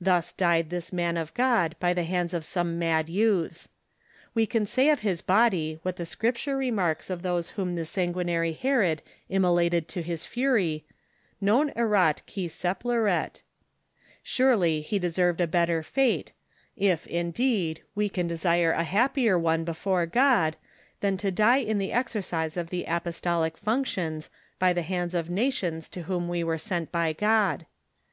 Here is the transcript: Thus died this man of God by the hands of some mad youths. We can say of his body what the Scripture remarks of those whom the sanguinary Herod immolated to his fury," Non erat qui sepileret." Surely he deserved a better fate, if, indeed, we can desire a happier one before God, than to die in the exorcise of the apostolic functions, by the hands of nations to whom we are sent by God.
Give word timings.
Thus 0.00 0.32
died 0.32 0.70
this 0.70 0.92
man 0.92 1.16
of 1.16 1.32
God 1.32 1.76
by 1.78 1.94
the 1.94 2.02
hands 2.02 2.34
of 2.34 2.44
some 2.44 2.76
mad 2.76 3.08
youths. 3.08 3.68
We 4.34 4.46
can 4.46 4.66
say 4.66 4.90
of 4.90 4.98
his 5.06 5.22
body 5.22 5.78
what 5.84 5.94
the 5.94 6.04
Scripture 6.04 6.56
remarks 6.56 7.08
of 7.08 7.22
those 7.22 7.50
whom 7.50 7.76
the 7.76 7.84
sanguinary 7.84 8.52
Herod 8.52 9.00
immolated 9.28 9.86
to 9.90 10.02
his 10.02 10.26
fury," 10.26 10.84
Non 11.50 11.70
erat 11.76 12.22
qui 12.26 12.46
sepileret." 12.48 13.42
Surely 14.24 14.80
he 14.80 14.98
deserved 14.98 15.40
a 15.40 15.46
better 15.46 15.84
fate, 15.84 16.32
if, 16.74 17.06
indeed, 17.06 17.80
we 17.94 18.08
can 18.08 18.26
desire 18.26 18.72
a 18.72 18.82
happier 18.82 19.38
one 19.38 19.62
before 19.62 20.04
God, 20.04 20.56
than 20.98 21.16
to 21.18 21.30
die 21.30 21.58
in 21.58 21.78
the 21.78 21.92
exorcise 21.92 22.56
of 22.56 22.70
the 22.70 22.86
apostolic 22.88 23.56
functions, 23.56 24.30
by 24.58 24.72
the 24.72 24.82
hands 24.82 25.14
of 25.14 25.30
nations 25.30 25.88
to 25.90 26.02
whom 26.02 26.26
we 26.26 26.42
are 26.42 26.58
sent 26.58 26.90
by 26.90 27.12
God. 27.12 27.66